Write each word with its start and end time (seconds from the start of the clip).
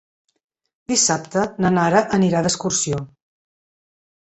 Dissabte 0.93 1.45
na 1.67 1.73
Nara 1.77 2.03
anirà 2.21 2.45
d'excursió. 2.51 3.07